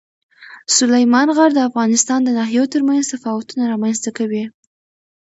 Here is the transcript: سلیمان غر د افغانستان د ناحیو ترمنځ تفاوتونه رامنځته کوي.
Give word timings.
سلیمان 0.77 1.27
غر 1.37 1.49
د 1.55 1.59
افغانستان 1.69 2.19
د 2.23 2.29
ناحیو 2.39 2.71
ترمنځ 2.73 3.03
تفاوتونه 3.13 3.63
رامنځته 3.73 4.09
کوي. 4.17 4.43